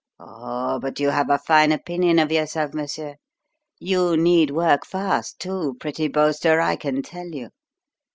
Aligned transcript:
Oho, 0.19 0.79
but 0.79 0.99
you 0.99 1.11
have 1.11 1.29
a 1.29 1.37
fine 1.37 1.71
opinion 1.71 2.17
of 2.17 2.31
yourself, 2.31 2.73
monsieur. 2.73 3.17
You 3.77 4.17
need 4.17 4.49
work 4.49 4.83
fast, 4.83 5.37
too, 5.37 5.75
pretty 5.79 6.07
boaster, 6.07 6.59
I 6.59 6.75
can 6.75 7.03
tell 7.03 7.27
you. 7.27 7.49